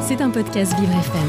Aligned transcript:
C'est 0.00 0.22
un 0.22 0.30
podcast 0.30 0.74
Vivre 0.78 0.92
FM. 0.92 1.28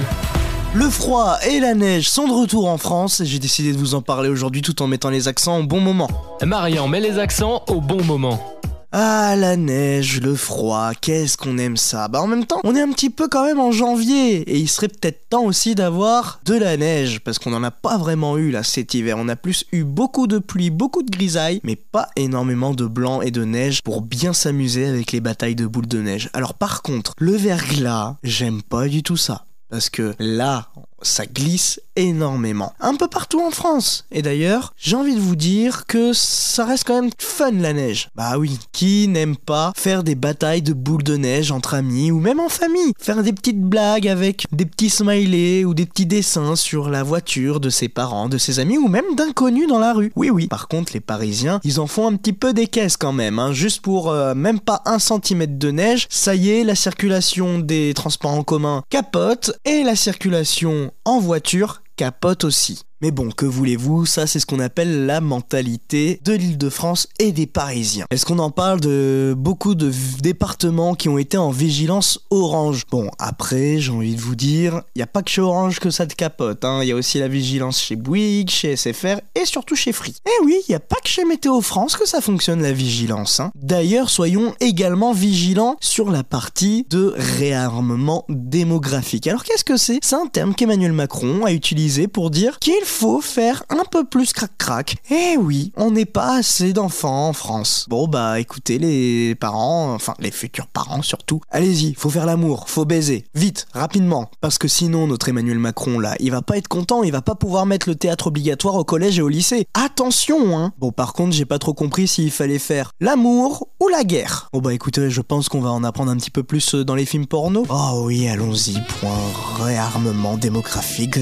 Le 0.74 0.90
froid 0.90 1.38
et 1.50 1.60
la 1.60 1.74
neige 1.74 2.10
sont 2.10 2.28
de 2.28 2.34
retour 2.34 2.70
en 2.70 2.78
France 2.78 3.20
et 3.20 3.26
j'ai 3.26 3.40
décidé 3.40 3.74
de 3.74 3.78
vous 3.78 3.94
en 3.94 4.02
parler 4.02 4.30
aujourd'hui 4.30 4.62
tout 4.62 4.82
en 4.82 4.88
mettant 4.88 5.10
les 5.10 5.28
accents 5.28 5.60
au 5.60 5.64
bon 5.64 5.82
moment. 5.82 6.08
Marian 6.46 6.88
met 6.88 7.02
les 7.02 7.20
accents 7.20 7.64
au 7.68 7.82
bon 7.82 8.02
moment. 8.04 8.59
Ah, 8.92 9.36
la 9.38 9.56
neige, 9.56 10.20
le 10.20 10.34
froid, 10.34 10.94
qu'est-ce 11.00 11.38
qu'on 11.38 11.60
aime 11.60 11.78
ça 11.78 12.08
Bah 12.08 12.22
en 12.22 12.28
même 12.28 12.48
temps, 12.48 12.60
on 12.64 12.76
est 12.76 12.82
un 12.82 12.92
petit 12.92 13.12
peu 13.12 13.28
quand 13.28 13.46
même 13.46 13.60
en 13.60 13.72
janvier 13.72 14.38
et 14.38 14.58
il 14.58 14.68
serait 14.68 14.88
peut-être 14.88 15.30
temps 15.30 15.44
aussi 15.44 15.76
d'avoir 15.76 16.40
de 16.46 16.56
la 16.56 16.76
neige 16.76 17.20
parce 17.20 17.38
qu'on 17.38 17.52
n'en 17.52 17.62
a 17.62 17.70
pas 17.70 18.00
vraiment 18.00 18.36
eu 18.38 18.50
là 18.50 18.64
cet 18.64 18.96
hiver. 18.96 19.18
On 19.20 19.30
a 19.30 19.36
plus 19.36 19.66
eu 19.72 19.84
beaucoup 19.84 20.26
de 20.26 20.40
pluie, 20.40 20.72
beaucoup 20.72 21.04
de 21.04 21.12
grisaille, 21.12 21.60
mais 21.64 21.76
pas 21.76 22.10
énormément 22.16 22.74
de 22.74 22.88
blanc 22.88 23.22
et 23.22 23.30
de 23.30 23.44
neige 23.44 23.84
pour 23.84 24.02
bien 24.02 24.34
s'amuser 24.34 24.88
avec 24.88 25.12
les 25.12 25.22
batailles 25.22 25.54
de 25.54 25.68
boules 25.68 25.88
de 25.88 26.02
neige. 26.02 26.32
Alors 26.34 26.56
par 26.56 26.82
contre, 26.82 27.14
le 27.20 27.34
verglas, 27.34 28.16
j'aime 28.24 28.64
pas 28.64 28.88
du 28.88 29.04
tout 29.04 29.18
ça. 29.18 29.46
Parce 29.70 29.92
que 29.92 30.16
là, 30.18 30.70
ça 31.02 31.26
glisse 31.26 31.82
énormément. 31.96 32.74
Un 32.80 32.96
peu 32.96 33.08
partout 33.08 33.42
en 33.42 33.52
France. 33.52 34.06
Et 34.12 34.22
d'ailleurs, 34.22 34.74
j'ai 34.78 34.96
envie 34.96 35.16
de 35.16 35.20
vous 35.20 35.36
dire 35.36 35.86
que 35.86 36.14
ça 36.14 36.66
reste 36.66 36.86
quand 36.86 37.02
même 37.02 37.12
fun 37.18 37.52
la 37.52 37.74
neige. 37.74 38.10
Bah 38.16 38.38
oui, 38.38 38.58
qui 38.72 39.08
n'aime 39.08 39.36
pas 39.36 39.74
faire 39.76 40.04
des 40.04 40.16
batailles 40.16 40.62
de 40.62 40.74
boules 40.74 41.04
de 41.04 41.18
neige 41.18 41.52
entre 41.52 41.74
amis 41.74 42.12
ou 42.12 42.20
même 42.20 42.40
en 42.40 42.50
famille? 42.50 42.94
Faire 43.00 43.22
des 43.22 43.34
petites 43.34 43.62
blagues 43.62 44.08
avec 44.08 44.46
des 44.52 44.66
petits 44.66 44.90
smileys 44.90 45.66
ou 45.66 45.74
des 45.74 45.86
petits 45.86 46.06
dessins 46.06 46.56
sur 46.56 46.90
la 46.90 47.04
voiture 47.04 47.60
de 47.60 47.70
ses 47.70 47.90
parents, 47.90 48.30
de 48.30 48.38
ses 48.38 48.60
amis 48.60 48.78
ou 48.78 48.88
même 48.88 49.16
d'inconnus 49.16 49.68
dans 49.68 49.80
la 49.80 49.94
rue. 49.94 50.12
Oui 50.16 50.30
oui. 50.30 50.48
Par 50.48 50.68
contre, 50.68 50.94
les 50.94 51.00
Parisiens, 51.00 51.60
ils 51.64 51.80
en 51.80 51.88
font 51.88 52.08
un 52.08 52.16
petit 52.16 52.34
peu 52.34 52.54
des 52.54 52.68
caisses 52.68 52.98
quand 52.98 53.14
même. 53.14 53.40
Hein. 53.40 53.52
Juste 53.52 53.82
pour 53.82 54.10
euh, 54.10 54.34
même 54.36 54.60
pas 54.60 54.82
un 54.86 55.00
centimètre 55.00 55.58
de 55.58 55.72
neige, 55.72 56.08
ça 56.10 56.36
y 56.36 56.50
est, 56.50 56.64
la 56.64 56.76
circulation 56.76 57.60
des 57.60 57.94
transports 57.94 58.32
en 58.32 58.44
commun 58.44 58.84
capote 58.90 59.52
et 59.66 59.84
la 59.84 59.96
circulation 59.96 60.89
en 61.06 61.20
voiture 61.20 61.82
capote 61.96 62.44
aussi. 62.44 62.84
Mais 63.02 63.12
bon, 63.12 63.30
que 63.32 63.46
voulez-vous, 63.46 64.06
ça 64.06 64.28
c'est 64.28 64.40
ce 64.40 64.46
qu'on 64.46 64.60
appelle 64.60 65.06
la 65.06 65.22
mentalité 65.22 66.20
de 66.26 66.34
l'île 66.34 66.58
de 66.58 66.70
France 66.70 67.08
et 67.18 67.32
des 67.32 67.48
Parisiens. 67.48 68.06
Est-ce 68.12 68.26
qu'on 68.26 68.40
en 68.40 68.52
parle 68.52 68.82
de 68.82 69.34
beaucoup 69.38 69.74
de 69.74 69.90
départements 70.22 70.96
qui 70.96 71.08
ont 71.08 71.18
été 71.18 71.38
en 71.38 71.50
vigilance 71.50 72.20
orange? 72.30 72.84
Bon, 72.92 73.10
après, 73.18 73.80
j'ai 73.80 73.92
envie 73.92 74.16
de 74.16 74.22
vous 74.22 74.36
dire, 74.36 74.82
il 74.96 75.02
a 75.02 75.08
pas 75.08 75.22
que 75.22 75.30
chez 75.30 75.40
Orange 75.40 75.80
que 75.80 75.92
ça 75.92 76.06
te 76.08 76.14
capote, 76.14 76.66
hein. 76.66 76.80
il 76.82 76.90
y 76.90 76.92
a 76.92 76.96
aussi 76.96 77.20
la 77.20 77.30
vigilance 77.30 77.82
chez 77.82 77.96
Bouygues, 77.96 78.50
chez 78.50 78.76
SFR 78.76 79.22
et 79.34 79.46
surtout 79.46 79.76
chez 79.76 79.94
Free. 79.94 80.16
Eh 80.26 80.46
oui, 80.46 80.58
il 80.68 80.72
n'y 80.72 80.76
a 80.76 80.82
pas 80.82 80.98
que 81.02 81.08
chez 81.08 81.24
Météo 81.24 81.62
France 81.62 81.96
que 81.96 82.08
ça 82.08 82.20
fonctionne 82.20 82.62
la 82.62 82.74
vigilance. 82.74 83.40
Hein. 83.40 83.52
D'ailleurs, 83.56 84.10
soyons 84.10 84.54
également 84.60 85.14
vigilants 85.14 85.78
sur 85.80 86.12
la 86.12 86.24
partie 86.24 86.86
de 86.90 87.14
réarmement 87.16 88.26
démographique. 88.28 89.28
Alors 89.28 89.46
qu'est-ce 89.46 89.64
que 89.64 89.78
c'est? 89.78 90.00
C'est 90.02 90.16
un 90.16 90.28
terme 90.28 90.54
qu'Emmanuel 90.54 90.92
Macron 90.92 91.46
a 91.46 91.54
utilisé 91.54 92.10
pour 92.10 92.30
dire 92.30 92.60
qu'il 92.60 92.74
faut 92.90 93.22
faire 93.22 93.64
un 93.70 93.86
peu 93.90 94.04
plus 94.04 94.34
crac-crac. 94.34 94.98
Eh 95.10 95.38
oui, 95.38 95.72
on 95.78 95.92
n'est 95.92 96.06
pas 96.06 96.38
assez 96.38 96.74
d'enfants 96.74 97.30
en 97.30 97.34
France. 97.34 97.86
Bon 97.88 98.08
bah 98.08 98.40
écoutez 98.40 98.78
les 98.78 99.36
parents, 99.36 99.94
enfin 99.94 100.16
les 100.20 100.32
futurs 100.32 100.68
parents 100.68 101.02
surtout, 101.02 101.40
allez-y, 101.50 101.94
faut 101.94 102.10
faire 102.10 102.26
l'amour, 102.26 102.68
faut 102.68 102.86
baiser, 102.86 103.26
vite, 103.36 103.68
rapidement, 103.74 104.30
parce 104.42 104.58
que 104.58 104.68
sinon 104.68 105.08
notre 105.08 105.30
Emmanuel 105.30 105.60
Macron 105.60 106.00
là, 106.00 106.16
il 106.20 106.32
va 106.32 106.42
pas 106.42 106.58
être 106.58 106.68
content, 106.68 107.04
il 107.04 107.12
va 107.12 107.22
pas 107.22 107.36
pouvoir 107.36 107.66
mettre 107.66 107.88
le 107.88 107.96
théâtre 107.96 108.28
obligatoire 108.28 108.76
au 108.76 108.84
collège 108.84 109.20
et 109.20 109.22
au 109.22 109.30
lycée. 109.30 109.68
Attention 109.76 110.58
hein. 110.58 110.74
Bon 110.80 110.92
par 110.92 111.14
contre 111.14 111.34
j'ai 111.34 111.46
pas 111.46 111.60
trop 111.60 111.74
compris 111.74 112.08
s'il 112.08 112.32
fallait 112.32 112.60
faire 112.60 112.92
l'amour 113.00 113.70
ou 113.80 113.88
la 113.88 114.04
guerre. 114.04 114.50
Bon 114.52 114.60
bah 114.60 114.74
écoutez, 114.74 115.10
je 115.10 115.22
pense 115.22 115.48
qu'on 115.48 115.62
va 115.62 115.70
en 115.70 115.84
apprendre 115.84 116.12
un 116.12 116.18
petit 116.18 116.32
peu 116.32 116.44
plus 116.44 116.76
euh, 116.76 116.84
dans 116.84 116.96
les 116.96 117.06
films 117.06 117.28
porno. 117.28 117.66
Oh 117.70 118.02
oui, 118.06 118.28
allons-y, 118.28 118.74
point 119.00 119.64
réarmement 119.64 120.38
démographique. 120.38 121.20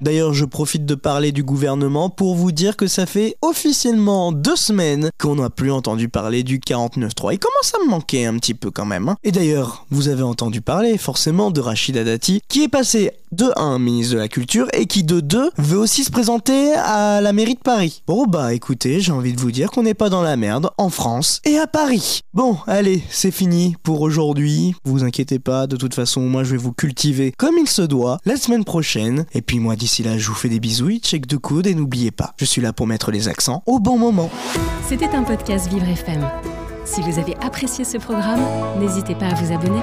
D'ailleurs 0.00 0.34
je 0.34 0.44
profite 0.44 0.65
profite 0.66 0.84
de 0.84 0.96
parler 0.96 1.30
du 1.30 1.44
gouvernement 1.44 2.10
pour 2.10 2.34
vous 2.34 2.50
dire 2.50 2.76
que 2.76 2.88
ça 2.88 3.06
fait 3.06 3.36
officiellement 3.40 4.32
deux 4.32 4.56
semaines 4.56 5.10
qu'on 5.16 5.36
n'a 5.36 5.48
plus 5.48 5.70
entendu 5.70 6.08
parler 6.08 6.42
du 6.42 6.58
49.3. 6.58 7.34
Il 7.34 7.38
commence 7.38 7.72
à 7.72 7.84
me 7.84 7.88
manquer 7.88 8.26
un 8.26 8.36
petit 8.36 8.54
peu 8.54 8.72
quand 8.72 8.84
même. 8.84 9.08
Hein. 9.08 9.16
Et 9.22 9.30
d'ailleurs, 9.30 9.86
vous 9.90 10.08
avez 10.08 10.24
entendu 10.24 10.62
parler 10.62 10.98
forcément 10.98 11.52
de 11.52 11.60
Rachida 11.60 12.02
Dati, 12.02 12.40
qui 12.48 12.64
est 12.64 12.68
passé 12.68 13.12
de 13.32 13.46
1 13.56 13.78
ministre 13.78 14.14
de 14.14 14.18
la 14.18 14.28
Culture 14.28 14.66
et 14.72 14.86
qui 14.86 15.04
de 15.04 15.20
2 15.20 15.50
veut 15.58 15.78
aussi 15.78 16.04
se 16.04 16.10
présenter 16.10 16.72
à 16.74 17.20
la 17.20 17.32
mairie 17.32 17.54
de 17.54 17.60
Paris. 17.60 18.02
Bon 18.06 18.26
bah 18.26 18.54
écoutez, 18.54 19.00
j'ai 19.00 19.12
envie 19.12 19.34
de 19.34 19.40
vous 19.40 19.50
dire 19.50 19.70
qu'on 19.70 19.82
n'est 19.82 19.94
pas 19.94 20.08
dans 20.08 20.22
la 20.22 20.36
merde 20.36 20.70
en 20.78 20.88
France 20.90 21.40
et 21.44 21.58
à 21.58 21.66
Paris. 21.66 22.22
Bon, 22.34 22.56
allez, 22.66 23.02
c'est 23.10 23.30
fini 23.30 23.76
pour 23.82 24.00
aujourd'hui. 24.00 24.74
Vous 24.84 25.04
inquiétez 25.04 25.38
pas, 25.38 25.66
de 25.66 25.76
toute 25.76 25.94
façon, 25.94 26.22
moi 26.22 26.44
je 26.44 26.52
vais 26.52 26.56
vous 26.56 26.72
cultiver 26.72 27.32
comme 27.36 27.56
il 27.58 27.68
se 27.68 27.82
doit 27.82 28.18
la 28.24 28.36
semaine 28.36 28.64
prochaine. 28.64 29.26
Et 29.32 29.42
puis 29.42 29.58
moi 29.58 29.76
d'ici 29.76 30.02
là, 30.02 30.18
je 30.18 30.28
vous 30.28 30.34
fais 30.34 30.48
des 30.48 30.55
bisous, 30.60 30.98
check 30.98 31.26
de 31.26 31.36
coude 31.36 31.66
et 31.66 31.74
n'oubliez 31.74 32.10
pas, 32.10 32.34
je 32.38 32.44
suis 32.44 32.62
là 32.62 32.72
pour 32.72 32.86
mettre 32.86 33.10
les 33.10 33.28
accents 33.28 33.62
au 33.66 33.78
bon 33.78 33.98
moment. 33.98 34.30
C'était 34.88 35.08
un 35.14 35.22
podcast 35.22 35.68
Vivre 35.68 35.88
FM. 35.88 36.26
Si 36.84 37.00
vous 37.02 37.18
avez 37.18 37.36
apprécié 37.40 37.84
ce 37.84 37.98
programme, 37.98 38.40
n'hésitez 38.78 39.14
pas 39.14 39.26
à 39.26 39.34
vous 39.34 39.52
abonner. 39.52 39.80